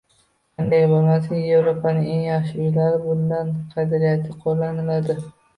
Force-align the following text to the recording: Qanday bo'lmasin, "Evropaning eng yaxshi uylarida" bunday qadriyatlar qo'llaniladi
Qanday 0.59 0.85
bo'lmasin, 0.91 1.43
"Evropaning 1.57 2.09
eng 2.15 2.25
yaxshi 2.29 2.57
uylarida" 2.63 3.05
bunday 3.05 3.55
qadriyatlar 3.77 4.41
qo'llaniladi 4.49 5.21